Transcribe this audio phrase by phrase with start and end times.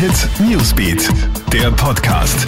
[0.00, 1.10] Hit Newsbeat,
[1.52, 2.46] der Podcast.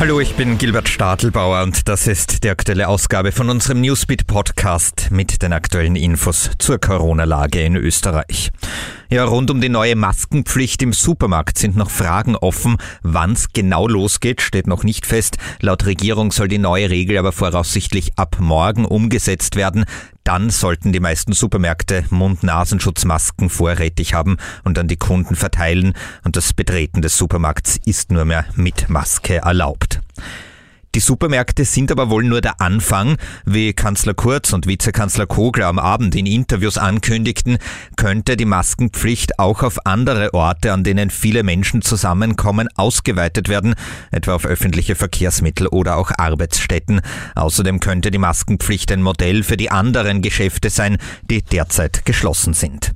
[0.00, 5.10] Hallo, ich bin Gilbert Stadelbauer und das ist die aktuelle Ausgabe von unserem Newsbeat Podcast
[5.10, 8.52] mit den aktuellen Infos zur Corona-Lage in Österreich.
[9.10, 12.78] Ja, rund um die neue Maskenpflicht im Supermarkt sind noch Fragen offen.
[13.02, 15.36] Wann's genau losgeht, steht noch nicht fest.
[15.60, 19.84] Laut Regierung soll die neue Regel aber voraussichtlich ab morgen umgesetzt werden.
[20.26, 25.92] Dann sollten die meisten Supermärkte Mund-Nasenschutzmasken vorrätig haben und an die Kunden verteilen
[26.24, 30.00] und das Betreten des Supermarkts ist nur mehr mit Maske erlaubt.
[30.96, 33.18] Die Supermärkte sind aber wohl nur der Anfang.
[33.44, 37.58] Wie Kanzler Kurz und Vizekanzler Kogler am Abend in Interviews ankündigten,
[37.98, 43.74] könnte die Maskenpflicht auch auf andere Orte, an denen viele Menschen zusammenkommen, ausgeweitet werden,
[44.10, 47.02] etwa auf öffentliche Verkehrsmittel oder auch Arbeitsstätten.
[47.34, 50.96] Außerdem könnte die Maskenpflicht ein Modell für die anderen Geschäfte sein,
[51.28, 52.94] die derzeit geschlossen sind.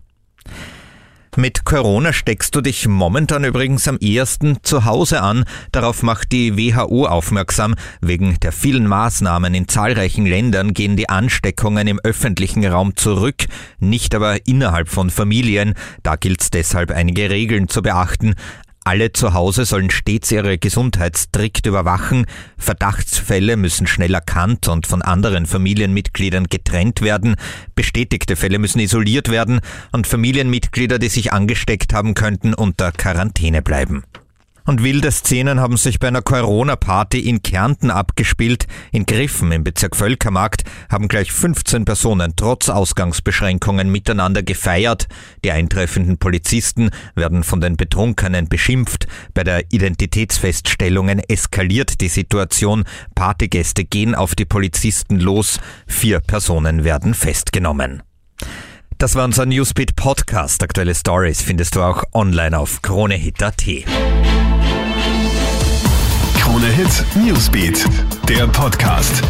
[1.36, 5.44] Mit Corona steckst du dich momentan übrigens am ehesten zu Hause an.
[5.70, 7.76] Darauf macht die WHO aufmerksam.
[8.00, 13.44] Wegen der vielen Maßnahmen in zahlreichen Ländern gehen die Ansteckungen im öffentlichen Raum zurück,
[13.78, 15.74] nicht aber innerhalb von Familien.
[16.02, 18.34] Da gilt es deshalb einige Regeln zu beachten.
[18.82, 22.24] Alle zu Hause sollen stets ihre Gesundheit strikt überwachen.
[22.56, 27.36] Verdachtsfälle müssen schnell erkannt und von anderen Familienmitgliedern getrennt werden.
[27.74, 29.60] Bestätigte Fälle müssen isoliert werden
[29.92, 34.02] und Familienmitglieder, die sich angesteckt haben könnten, unter Quarantäne bleiben.
[34.64, 38.66] Und wilde Szenen haben sich bei einer Corona-Party in Kärnten abgespielt.
[38.92, 45.08] In Griffen im Bezirk Völkermarkt haben gleich 15 Personen trotz Ausgangsbeschränkungen miteinander gefeiert.
[45.44, 49.06] Die eintreffenden Polizisten werden von den Betrunkenen beschimpft.
[49.34, 52.84] Bei der Identitätsfeststellungen eskaliert die Situation.
[53.14, 55.60] Partygäste gehen auf die Polizisten los.
[55.86, 58.02] Vier Personen werden festgenommen.
[59.00, 60.62] Das war unser Newsbeat Podcast.
[60.62, 63.64] Aktuelle Stories findest du auch online auf kronehit.at.
[66.38, 67.82] Krone Hit Newsbeat,
[68.28, 69.22] der Podcast.